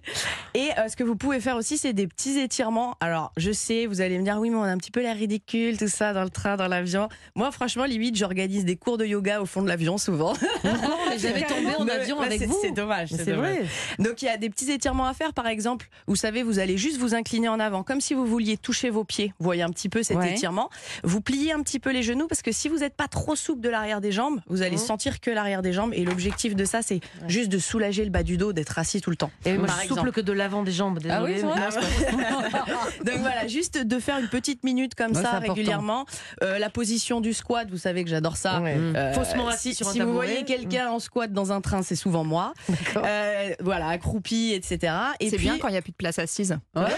Et 0.54 0.68
euh, 0.78 0.88
ce 0.88 0.96
que 0.96 1.04
vous 1.04 1.16
pouvez 1.16 1.40
faire 1.40 1.56
aussi, 1.56 1.78
c'est 1.78 1.92
des 1.92 2.06
petits 2.06 2.38
étirements. 2.38 2.96
Alors, 3.00 3.32
je 3.36 3.52
sais, 3.52 3.86
vous 3.86 4.00
allez 4.00 4.18
me 4.18 4.24
dire, 4.24 4.36
oui, 4.38 4.50
mais 4.50 4.56
on 4.56 4.62
a 4.62 4.68
un 4.70 4.78
petit 4.78 4.90
peu 4.90 5.00
l'air 5.00 5.16
ridicule, 5.16 5.76
tout 5.78 5.88
ça, 5.88 6.12
dans 6.12 6.24
le 6.24 6.30
train, 6.30 6.56
dans 6.56 6.68
l'avion. 6.68 7.08
Moi, 7.34 7.50
franchement, 7.52 7.84
limite, 7.84 8.16
j'organise 8.16 8.64
des 8.64 8.76
cours 8.76 8.98
de 8.98 9.04
yoga 9.04 9.40
au 9.40 9.46
fond 9.46 9.62
de 9.62 9.68
l'avion, 9.68 9.98
souvent. 9.98 10.32
Non, 10.64 10.96
mais 11.08 11.18
j'avais 11.18 11.42
tombé 11.42 11.74
en 11.78 11.88
avion 11.88 12.20
avec 12.20 12.42
vous. 12.42 12.56
C'est 12.62 12.70
dommage. 12.72 13.08
C'est 13.10 13.32
vrai. 13.32 13.62
Donc 13.98 14.22
il 14.22 14.26
y 14.26 14.28
a 14.28 14.36
des 14.36 14.50
petits 14.50 14.70
étirements 14.70 15.06
à 15.06 15.14
faire, 15.14 15.32
par 15.32 15.46
exemple. 15.46 15.88
Vous 16.06 16.16
savez, 16.16 16.42
vous 16.42 16.58
allez 16.58 16.76
juste 16.76 16.98
vous 16.98 17.14
incliner 17.14 17.48
en 17.48 17.58
avant, 17.60 17.82
comme 17.82 18.00
si 18.00 18.14
vous 18.14 18.26
vouliez 18.26 18.56
toucher 18.56 18.90
vos 18.90 19.04
pieds. 19.04 19.32
Vous 19.38 19.44
voyez 19.44 19.62
un 19.62 19.70
petit 19.70 19.88
peu 19.88 20.02
cet 20.02 20.16
Ouais. 20.18 20.30
Étirement. 20.40 20.70
Vous 21.04 21.20
pliez 21.20 21.52
un 21.52 21.62
petit 21.62 21.78
peu 21.78 21.90
les 21.92 22.02
genoux 22.02 22.26
parce 22.26 22.42
que 22.42 22.52
si 22.52 22.68
vous 22.68 22.78
n'êtes 22.78 22.94
pas 22.96 23.08
trop 23.08 23.36
souple 23.36 23.60
de 23.60 23.68
l'arrière 23.68 24.00
des 24.00 24.12
jambes, 24.12 24.40
vous 24.48 24.62
allez 24.62 24.72
Mhm. 24.76 24.78
sentir 24.78 25.20
que 25.20 25.30
l'arrière 25.30 25.62
des 25.62 25.72
jambes. 25.72 25.92
Et 25.94 26.04
l'objectif 26.04 26.54
de 26.56 26.64
ça, 26.64 26.80
c'est 26.82 27.00
juste 27.28 27.50
de 27.50 27.58
soulager 27.58 28.04
le 28.04 28.10
bas 28.10 28.22
du 28.22 28.36
dos, 28.36 28.52
d'être 28.52 28.78
assis 28.78 29.00
tout 29.00 29.10
le 29.10 29.16
temps. 29.16 29.30
Et 29.44 29.56
moi, 29.56 29.66
je 29.68 29.72
suis 29.74 29.82
exemple. 29.84 30.00
souple 30.00 30.12
que 30.12 30.20
de 30.20 30.32
l'avant 30.32 30.62
des 30.62 30.72
jambes. 30.72 30.98
Ah 31.08 31.22
oui, 31.22 31.34
mais- 31.42 31.42
Donc 33.04 33.20
voilà, 33.20 33.46
juste 33.46 33.78
de 33.78 33.98
faire 33.98 34.18
une 34.18 34.28
petite 34.28 34.64
minute 34.64 34.94
comme 34.94 35.12
Ouais, 35.12 35.22
ça 35.22 35.38
régulièrement. 35.38 36.06
Euh, 36.42 36.58
la 36.58 36.70
position 36.70 37.20
du 37.20 37.32
squat, 37.32 37.68
vous 37.70 37.78
savez 37.78 38.04
que 38.04 38.10
j'adore 38.10 38.36
ça. 38.36 38.60
Ouais. 38.60 38.76
Euh, 38.78 39.12
Faussement 39.12 39.48
assis 39.48 39.70
si, 39.70 39.74
sur 39.76 39.88
un 39.88 39.92
si 39.92 40.00
vous 40.00 40.12
voyez 40.12 40.44
quelqu'un 40.44 40.88
en 40.90 40.98
squat 40.98 41.32
dans 41.32 41.52
un 41.52 41.60
train, 41.60 41.82
c'est 41.82 41.96
souvent 41.96 42.24
moi. 42.24 42.52
Euh, 42.96 43.50
voilà, 43.60 43.88
accroupi, 43.88 44.52
etc. 44.54 44.92
Et 45.20 45.30
C'est 45.30 45.36
bien 45.38 45.58
quand 45.58 45.68
il 45.68 45.72
n'y 45.72 45.78
a 45.78 45.82
plus 45.82 45.92
de 45.92 45.96
place 45.96 46.18
assise. 46.18 46.58
Ouais, 46.74 46.82
ouais, 46.82 46.88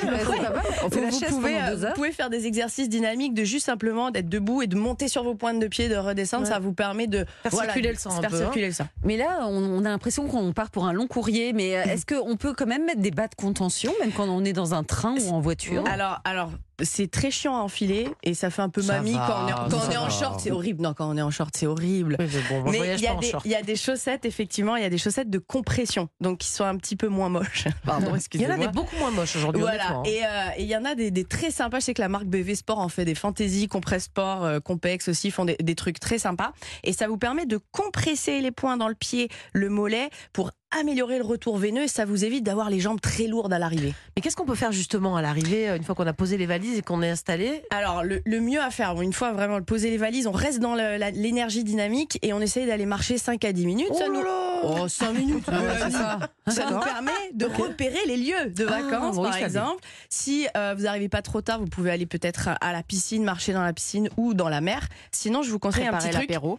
fait 0.90 1.28
vous, 1.30 1.86
pouvez 1.94 2.12
faire 2.12 2.30
des 2.30 2.46
exercices 2.46 2.88
dynamiques 2.88 3.31
de 3.32 3.44
juste 3.44 3.67
simplement 3.67 4.11
d'être 4.11 4.29
debout 4.29 4.62
et 4.62 4.67
de 4.67 4.76
monter 4.76 5.08
sur 5.08 5.23
vos 5.25 5.34
pointes 5.34 5.58
de 5.58 5.67
pied, 5.67 5.88
de 5.88 5.96
redescendre. 5.96 6.44
Ouais. 6.44 6.49
Ça 6.50 6.58
vous 6.58 6.73
permet 6.73 7.06
de 7.06 7.25
Faire 7.43 7.52
circuler 7.52 7.90
le 7.90 7.99
sang 7.99 8.11
de 8.11 8.14
un 8.19 8.20
faire 8.20 8.31
peu, 8.31 8.37
hein. 8.37 8.40
circuler 8.40 8.67
le 8.67 8.73
sang. 8.73 8.87
Mais 9.05 9.17
là, 9.17 9.40
on, 9.46 9.62
on 9.62 9.84
a 9.84 9.88
l'impression 9.88 10.26
qu'on 10.26 10.52
part 10.52 10.70
pour 10.70 10.87
un 10.87 10.93
long 10.93 11.06
courrier. 11.06 11.52
Mais 11.52 11.76
euh, 11.76 11.82
est-ce 11.84 12.06
qu'on 12.06 12.37
peut 12.37 12.55
quand 12.55 12.67
même 12.67 12.84
mettre 12.84 13.00
des 13.00 13.11
bas 13.11 13.29
de 13.29 13.34
contention, 13.34 13.93
même 14.00 14.12
quand 14.12 14.29
on 14.29 14.44
est 14.44 14.52
dans 14.52 14.75
un 14.75 14.84
train 14.84 15.14
ou 15.19 15.31
en 15.31 15.40
voiture? 15.40 15.84
Alors, 15.87 16.20
alors 16.25 16.50
c'est 16.82 17.11
très 17.11 17.31
chiant 17.31 17.56
à 17.56 17.61
enfiler 17.61 18.08
et 18.23 18.34
ça 18.34 18.50
fait 18.50 18.62
un 18.62 18.69
peu 18.69 18.82
Ça 18.82 18.94
mamie 18.94 19.12
va, 19.14 19.26
quand 19.26 19.44
on 19.44 19.49
est, 19.49 19.70
quand 19.70 19.76
on 19.76 19.81
ça 19.81 19.93
est 19.93 19.96
en 19.96 20.05
va. 20.05 20.11
short. 20.11 20.40
C'est 20.40 20.50
horrible. 20.50 20.82
Non, 20.82 20.94
quand 20.94 21.08
on 21.08 21.17
est 21.17 21.23
en 21.23 21.31
short, 21.31 21.55
c'est 21.56 21.67
horrible. 21.67 22.17
Oui, 22.19 22.26
mais 22.32 22.61
bon, 22.62 22.73
il 22.73 23.00
y, 23.00 23.06
a 23.06 23.14
des, 23.17 23.31
short. 23.31 23.44
il 23.44 23.50
y 23.50 23.55
a 23.55 23.62
des 23.62 23.76
chaussettes, 23.76 24.25
effectivement, 24.25 24.76
il 24.76 24.82
y 24.82 24.87
a 24.87 24.90
des 24.90 24.99
chaussettes 24.99 25.31
de 25.31 25.38
compression, 25.38 26.08
donc 26.20 26.38
qui 26.38 26.49
sont 26.49 26.64
un 26.64 26.76
petit 26.76 26.96
peu 26.96 27.08
moins 27.08 27.29
moches. 27.29 27.67
Pardon, 27.87 28.06
Il 28.06 28.11
y 28.11 28.12
en 28.12 28.17
excusez-moi. 28.17 28.55
a 28.55 28.58
des 28.58 28.69
beaucoup 28.69 28.96
moins 28.96 29.11
moches 29.11 29.37
aujourd'hui. 29.37 29.62
Voilà, 29.62 30.02
et 30.05 30.25
euh, 30.25 30.29
et 30.58 30.62
il 30.62 30.69
y 30.69 30.76
en 30.76 30.84
a 30.84 30.94
des, 30.94 31.11
des 31.11 31.25
très 31.25 31.50
sympas. 31.50 31.81
Je 31.81 31.87
sais 31.87 31.94
que 31.94 32.02
la 32.02 32.08
marque 32.08 32.26
BV 32.26 32.55
Sport 32.55 32.79
en 32.79 32.88
fait 32.88 33.05
des 33.05 33.14
fantaisies, 33.14 33.69
Compress 33.69 34.05
Sport, 34.05 34.44
euh, 34.44 34.61
Compex 34.61 35.08
aussi 35.08 35.31
font 35.31 35.44
des, 35.44 35.56
des 35.62 35.75
trucs 35.75 35.99
très 36.00 36.19
sympas. 36.19 36.52
Et 36.85 36.93
ça 36.93 37.08
vous 37.08 37.19
permet 37.19 37.46
de 37.46 37.58
compresser 37.70 38.40
les 38.40 38.50
points 38.50 38.76
dans 38.76 38.88
le 38.88 38.94
pied, 38.94 39.28
le 39.52 39.69
mollet, 39.69 40.11
pour 40.32 40.50
améliorer 40.78 41.19
le 41.19 41.24
retour 41.24 41.56
veineux 41.58 41.82
et 41.82 41.88
ça 41.88 42.04
vous 42.04 42.24
évite 42.24 42.44
d'avoir 42.44 42.70
les 42.70 42.80
jambes 42.80 43.00
très 43.00 43.26
lourdes 43.26 43.52
à 43.52 43.58
l'arrivée. 43.58 43.94
Mais 44.16 44.22
qu'est-ce 44.22 44.36
qu'on 44.36 44.44
peut 44.46 44.54
faire 44.54 44.72
justement 44.72 45.16
à 45.16 45.22
l'arrivée, 45.22 45.69
euh, 45.70 45.76
une 45.76 45.82
fois 45.84 45.94
qu'on 45.94 46.06
a 46.06 46.12
posé 46.12 46.36
les 46.36 46.46
valises 46.46 46.78
et 46.78 46.82
qu'on 46.82 47.02
est 47.02 47.10
installé? 47.10 47.62
Alors, 47.70 48.02
le, 48.04 48.20
le 48.24 48.40
mieux 48.40 48.60
à 48.60 48.70
faire, 48.70 49.00
une 49.00 49.12
fois 49.12 49.32
vraiment 49.32 49.60
poser 49.62 49.90
les 49.90 49.96
valises, 49.98 50.26
on 50.26 50.32
reste 50.32 50.58
dans 50.60 50.74
l'énergie 50.74 51.64
dynamique 51.64 52.19
et 52.22 52.32
on 52.32 52.40
essaye 52.40 52.66
d'aller 52.66 52.86
marcher 52.86 53.19
5 53.19 53.44
à 53.44 53.52
10 53.52 53.66
minutes. 53.66 53.94
ça 53.94 54.08
nous... 54.08 54.22
Oh, 54.64 54.86
5 54.88 55.12
minutes 55.12 55.44
Ah 55.48 55.90
ça. 55.90 56.19
Ça 56.52 56.70
nous 56.70 56.78
permet 56.80 57.10
de 57.34 57.46
repérer 57.46 57.98
les 58.06 58.16
lieux 58.16 58.50
de 58.50 58.66
Ah, 58.68 58.80
vacances, 58.80 59.16
par 59.16 59.36
exemple. 59.36 59.82
Si 60.08 60.46
euh, 60.56 60.75
vous 60.76 60.84
n'arrivez 60.84 61.08
pas 61.08 61.22
trop 61.22 61.40
tard, 61.40 61.58
vous 61.58 61.66
pouvez 61.66 61.90
aller 61.90 62.06
peut-être 62.06 62.50
à 62.60 62.72
la 62.72 62.82
piscine, 62.82 63.25
marcher 63.25 63.52
dans 63.52 63.62
la 63.62 63.72
piscine 63.72 64.08
ou 64.16 64.34
dans 64.34 64.48
la 64.48 64.60
mer. 64.60 64.86
Sinon, 65.10 65.42
je 65.42 65.50
vous 65.50 65.58
conseille 65.58 65.86
un 65.86 65.90
Préparer 65.90 66.08
petit 66.10 66.16
truc. 66.16 66.28
l'apéro. 66.30 66.58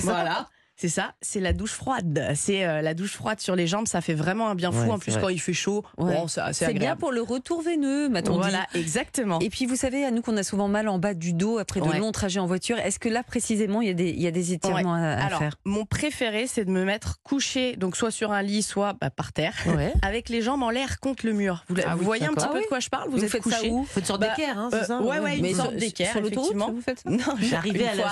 Voilà. 0.00 0.48
C'est 0.76 0.88
ça, 0.88 1.12
c'est 1.20 1.38
la 1.38 1.52
douche 1.52 1.70
froide. 1.72 2.32
C'est 2.34 2.64
euh, 2.66 2.82
la 2.82 2.94
douche 2.94 3.12
froide 3.14 3.38
sur 3.38 3.54
les 3.54 3.66
jambes, 3.68 3.86
ça 3.86 4.00
fait 4.00 4.14
vraiment 4.14 4.48
un 4.48 4.56
bien 4.56 4.72
fou. 4.72 4.80
Ouais, 4.80 4.90
en 4.90 4.94
c'est 4.94 5.02
plus, 5.02 5.12
vrai. 5.12 5.20
quand 5.20 5.28
il 5.28 5.38
fait 5.40 5.52
chaud, 5.52 5.84
Ouais. 5.98 6.12
bon, 6.14 6.26
ça- 6.26 6.52
c'est 6.52 6.66
C'est 6.66 6.74
bien 6.74 6.96
pour 6.96 7.12
le 7.12 7.22
retour 7.22 7.62
veineux, 7.62 8.08
m'a-t-on 8.08 8.32
dit. 8.34 8.38
Voilà, 8.40 8.66
exactement. 8.74 9.38
Et 9.38 9.50
puis 9.50 9.66
vous 9.66 9.76
savez, 9.76 10.04
à 10.04 10.10
nous 10.10 10.20
qu'on 10.20 10.36
a 10.36 10.42
souvent 10.42 10.66
mal 10.66 10.88
en 10.88 10.98
bas 10.98 11.14
du 11.14 11.32
dos 11.32 11.58
après 11.58 11.80
de 11.80 11.86
Ouais. 11.86 11.98
longs 12.00 12.10
trajets 12.10 12.40
en 12.40 12.46
voiture, 12.46 12.76
est-ce 12.78 12.98
que 12.98 13.08
là 13.08 13.22
précisément 13.22 13.82
il 13.82 13.86
y 13.86 13.90
a 13.90 13.94
des, 13.94 14.10
il 14.10 14.20
y 14.20 14.26
a 14.26 14.32
des 14.32 14.52
étirements 14.52 14.94
à, 14.94 14.98
à 15.00 15.26
Alors, 15.26 15.38
faire? 15.38 15.54
mon 15.64 15.84
préféré, 15.84 16.46
c'est 16.48 16.64
de 16.64 16.70
me 16.72 16.84
mettre 16.84 17.20
couché, 17.22 17.76
donc 17.76 17.96
soit 17.96 18.10
sur 18.10 18.32
un 18.32 18.42
lit, 18.42 18.62
soit 18.64 18.94
bah, 19.00 19.10
par 19.10 19.32
terre, 19.32 19.54
Ouais. 19.66 19.92
avec 20.02 20.28
les 20.28 20.42
jambes 20.42 20.64
en 20.64 20.70
l'air 20.70 20.98
contre 20.98 21.24
le 21.24 21.34
mur. 21.34 21.64
Vous, 21.68 21.76
Ah 21.86 21.92
vous 21.94 22.00
oui, 22.00 22.04
voyez 22.04 22.24
un 22.26 22.32
petit 22.34 22.46
Ah 22.46 22.52
peu 22.52 22.58
oui. 22.58 22.64
de 22.64 22.68
quoi 22.68 22.80
je 22.80 22.88
parle? 22.88 23.10
Vous, 23.10 23.18
Vous 23.18 23.24
êtes 23.24 23.30
faites 23.30 23.44
ça 23.44 23.58
couché. 23.58 23.70
où? 23.70 23.84
Faut 23.84 24.00
une 24.00 24.06
sorte 24.06 24.20
Bah, 24.20 24.34
d'équerre, 24.36 24.58
hein, 24.58 24.68
c'est 24.72 24.78
Euh, 24.78 24.84
ça 24.84 25.00
ouais, 25.00 25.20
ouais, 25.20 25.38
une 25.38 25.54
sorte 25.54 25.70
sur- 25.70 25.78
d'équerre, 25.78 26.10
sur 26.10 26.20
l'autoroute, 26.20 26.50
effectivement. 26.50 26.72
vous 26.72 26.80
faites 26.82 27.04
Non, 27.06 27.36
J'arrivais 27.40 27.86
à 27.86 27.94
la-. 27.94 28.04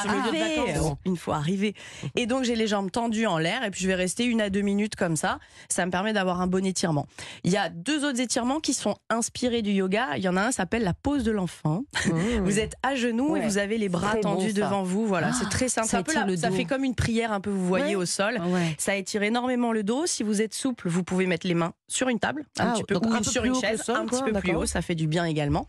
Une 1.05 1.17
fois 1.17 1.37
arrivé. 1.37 1.75
Et 2.15 2.27
donc 2.27 2.45
j'ai 2.53 2.59
les 2.59 2.67
jambes 2.67 2.91
tendues 2.91 3.27
en 3.27 3.39
l'air 3.39 3.65
et 3.65 3.71
puis 3.71 3.81
je 3.81 3.87
vais 3.87 3.95
rester 3.95 4.25
une 4.25 4.41
à 4.43 4.51
deux 4.51 4.61
minutes 4.61 4.95
comme 4.95 5.17
ça. 5.17 5.39
Ça 5.71 5.87
me 5.87 5.91
permet 5.91 6.13
d'avoir 6.13 6.43
un 6.43 6.47
bon 6.47 6.65
étirement. 6.67 7.07
Il 7.45 7.51
y 7.53 7.57
a 7.57 7.71
deux 7.71 8.05
autres 8.05 8.21
étirements 8.21 8.61
qui 8.61 8.75
sont 8.75 8.97
inspirés 9.09 9.63
du 9.63 9.71
yoga. 9.71 10.17
Il 10.19 10.23
y 10.23 10.29
en 10.29 10.37
a 10.37 10.43
un 10.43 10.49
qui 10.49 10.55
s'appelle 10.55 10.83
la 10.85 10.93
pose 10.93 11.25
de 11.25 11.31
l'enfant. 11.31 11.85
Mmh. 12.07 12.39
Vous 12.45 12.59
êtes 12.59 12.75
à 12.83 12.95
genoux 12.95 13.37
et 13.37 13.41
vous 13.41 13.57
avez 13.57 13.79
les 13.79 13.89
bras 13.89 14.15
bon, 14.15 14.21
tendus 14.21 14.53
devant 14.53 14.83
vous. 14.83 15.07
Voilà, 15.07 15.29
Ah, 15.31 15.37
c'est 15.39 15.49
très 15.49 15.69
simple. 15.71 15.89
ça 15.89 15.99
Un 15.99 16.03
peu 16.03 16.37
ça 16.37 16.51
fait 16.51 16.65
comme 16.67 16.85
une 16.85 16.95
prière 16.95 17.33
un 17.33 17.41
peu, 17.41 17.49
vous 17.51 17.67
voyez, 17.67 17.97
Ouais. 17.97 18.03
au 18.03 18.05
sol. 18.05 18.39
Ouais. 18.47 18.75
Ça 18.79 18.97
étire 18.97 19.23
énormément 19.23 19.73
le 19.73 19.83
dos. 19.83 20.05
Si 20.07 20.23
vous 20.23 20.43
êtes 20.43 20.53
souple, 20.55 20.89
vous 20.91 21.03
pouvez 21.05 21.27
mettre 21.27 21.47
les 21.47 21.55
mains 21.55 21.73
sur 21.93 22.09
une 22.09 22.19
table, 22.19 22.45
un 22.59 22.69
Ah, 22.69 22.73
petit 22.73 22.85
peu, 22.85 22.95
donc 22.95 23.07
ou 23.07 23.13
un 23.15 23.19
peu 23.19 23.25
sur 23.31 23.45
une 23.45 23.55
chaise, 23.55 23.83
sol, 23.83 23.97
un 23.97 24.07
quoi, 24.07 24.19
petit 24.23 24.33
peu 24.33 24.41
plus 24.41 24.55
haut. 24.57 24.67
Ça 24.67 24.83
fait 24.83 24.95
du 24.95 25.07
bien 25.07 25.25
également. 25.25 25.67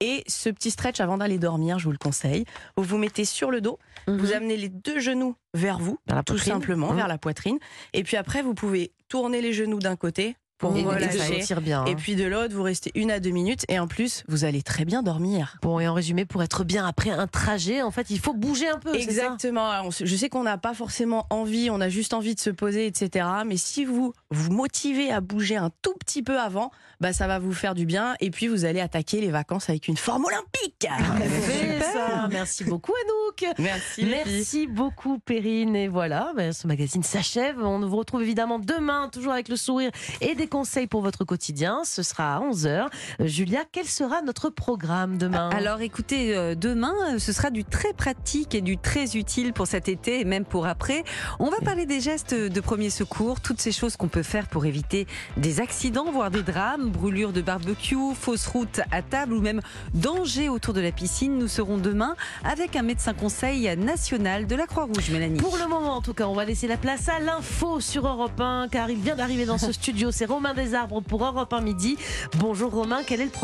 Et 0.00 0.24
ce 0.26 0.48
petit 0.48 0.70
stretch 0.70 1.00
avant 1.00 1.18
d'aller 1.18 1.38
dormir, 1.38 1.78
je 1.78 1.84
vous 1.84 1.92
le 1.92 1.98
conseille. 1.98 2.44
Vous 2.76 2.84
vous 2.84 2.98
mettez 2.98 3.24
sur 3.24 3.50
le 3.50 3.60
dos, 3.60 3.78
vous 4.06 4.14
Mhm. 4.28 4.32
amenez 4.32 4.56
les 4.56 4.68
deux 4.68 5.00
genoux 5.00 5.34
vers 5.54 5.78
vous, 5.78 5.98
Vers 6.06 6.24
tout 6.24 6.38
simplement, 6.38 6.90
Mhm. 6.90 6.96
vers 6.96 7.08
la 7.08 7.18
poitrine. 7.18 7.58
Et 7.92 8.02
puis 8.02 8.16
après, 8.16 8.42
vous 8.42 8.54
pouvez 8.54 8.92
tourner 9.08 9.40
les 9.40 9.52
genoux 9.52 9.78
d'un 9.78 9.96
côté 9.96 10.36
pour 10.64 10.72
Vous 10.72 11.60
bien. 11.60 11.82
hein. 11.82 11.84
Et 11.86 11.94
puis 11.94 12.16
de 12.16 12.24
l'autre, 12.24 12.54
vous 12.54 12.62
restez 12.62 12.90
une 12.94 13.10
à 13.10 13.20
deux 13.20 13.30
minutes 13.30 13.64
et 13.68 13.78
en 13.78 13.86
plus, 13.86 14.22
vous 14.28 14.44
allez 14.44 14.62
très 14.62 14.84
bien 14.84 15.02
dormir. 15.02 15.56
Bon, 15.62 15.78
et 15.80 15.86
en 15.88 15.94
résumé, 15.94 16.24
pour 16.24 16.42
être 16.42 16.64
bien 16.64 16.86
après 16.86 17.10
un 17.10 17.26
trajet, 17.26 17.82
en 17.82 17.90
fait, 17.90 18.08
il 18.10 18.18
faut 18.18 18.32
bouger 18.34 18.68
un 18.68 18.78
peu. 18.78 18.92
ça? 18.94 18.98
Exactement. 18.98 19.68
Alors, 19.70 19.90
je 19.92 20.16
sais 20.16 20.28
qu'on 20.28 20.42
n'a 20.42 20.58
pas 20.58 20.74
forcément 20.74 21.26
envie, 21.30 21.68
on 21.70 21.80
a 21.80 21.88
juste 21.88 22.14
envie 22.14 22.34
de 22.34 22.40
se 22.40 22.50
poser, 22.50 22.86
etc. 22.86 23.26
Mais 23.46 23.56
si 23.56 23.84
vous 23.84 24.12
vous 24.30 24.50
motivez 24.52 25.10
à 25.10 25.20
bouger 25.20 25.56
un 25.56 25.70
tout 25.82 25.94
petit 25.98 26.22
peu 26.22 26.38
avant, 26.38 26.70
bah 27.00 27.12
ça 27.12 27.26
va 27.26 27.38
vous 27.38 27.52
faire 27.52 27.74
du 27.74 27.84
bien. 27.86 28.14
Et 28.20 28.30
puis 28.30 28.48
vous 28.48 28.64
allez 28.64 28.80
attaquer 28.80 29.20
les 29.20 29.30
vacances 29.30 29.68
avec 29.68 29.88
une 29.88 29.96
forme 29.96 30.24
olympique. 30.24 30.86
Parfait, 30.88 31.80
ça. 31.92 32.28
Merci 32.30 32.64
beaucoup, 32.64 32.92
Anouk. 33.04 33.54
Merci. 33.58 34.04
Merci 34.04 34.66
beaucoup, 34.66 35.18
Perrine. 35.18 35.76
Et 35.76 35.88
voilà, 35.88 36.32
ben, 36.36 36.52
ce 36.52 36.66
magazine 36.66 37.02
s'achève. 37.02 37.58
On 37.60 37.80
vous 37.86 37.96
retrouve 37.96 38.22
évidemment 38.22 38.58
demain, 38.58 39.08
toujours 39.12 39.32
avec 39.32 39.48
le 39.48 39.56
sourire 39.56 39.90
et 40.20 40.34
des 40.34 40.46
conseils 40.54 40.86
pour 40.86 41.00
votre 41.00 41.24
quotidien. 41.24 41.80
Ce 41.82 42.04
sera 42.04 42.36
à 42.36 42.40
11h. 42.40 42.86
Julia, 43.18 43.64
quel 43.72 43.86
sera 43.86 44.22
notre 44.22 44.50
programme 44.50 45.18
demain? 45.18 45.50
Alors 45.50 45.80
écoutez, 45.80 46.36
euh, 46.36 46.54
demain, 46.54 46.94
euh, 47.08 47.18
ce 47.18 47.32
sera 47.32 47.50
du 47.50 47.64
très 47.64 47.92
pratique 47.92 48.54
et 48.54 48.60
du 48.60 48.78
très 48.78 49.16
utile 49.16 49.52
pour 49.52 49.66
cet 49.66 49.88
été 49.88 50.20
et 50.20 50.24
même 50.24 50.44
pour 50.44 50.68
après. 50.68 51.02
On 51.40 51.50
va 51.50 51.58
parler 51.58 51.86
des 51.86 52.00
gestes 52.00 52.34
de 52.34 52.60
premier 52.60 52.90
secours, 52.90 53.40
toutes 53.40 53.60
ces 53.60 53.72
choses 53.72 53.96
qu'on 53.96 54.06
peut 54.06 54.22
faire 54.22 54.46
pour 54.46 54.64
éviter 54.64 55.08
des 55.36 55.58
accidents, 55.58 56.12
voire 56.12 56.30
des 56.30 56.44
drames, 56.44 56.88
brûlures 56.88 57.32
de 57.32 57.40
barbecue, 57.40 58.14
fausses 58.14 58.46
routes 58.46 58.80
à 58.92 59.02
table 59.02 59.32
ou 59.32 59.40
même 59.40 59.60
danger 59.92 60.48
autour 60.48 60.72
de 60.72 60.80
la 60.80 60.92
piscine. 60.92 61.36
Nous 61.36 61.48
serons 61.48 61.78
demain 61.78 62.14
avec 62.44 62.76
un 62.76 62.82
médecin 62.82 63.12
conseil 63.12 63.76
national 63.76 64.46
de 64.46 64.54
la 64.54 64.68
Croix-Rouge, 64.68 65.10
Mélanie. 65.10 65.40
Pour 65.40 65.56
le 65.56 65.66
moment, 65.66 65.96
en 65.96 66.00
tout 66.00 66.14
cas, 66.14 66.28
on 66.28 66.34
va 66.34 66.44
laisser 66.44 66.68
la 66.68 66.76
place 66.76 67.08
à 67.08 67.18
l'info 67.18 67.80
sur 67.80 68.06
Europe 68.06 68.40
1, 68.40 68.68
car 68.70 68.88
il 68.88 69.00
vient 69.00 69.16
d'arriver 69.16 69.46
dans 69.46 69.58
ce 69.58 69.72
studio. 69.80 70.12
C'est 70.12 70.26
Romain 70.34 70.52
Desarbres 70.52 71.00
pour 71.00 71.24
Europe 71.24 71.52
1 71.52 71.60
midi. 71.60 71.96
Bonjour 72.38 72.72
Romain, 72.72 73.02
quel 73.06 73.20
est 73.20 73.24
le 73.26 73.30
programme 73.30 73.42